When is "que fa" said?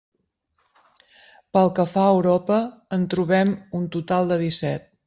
1.81-2.07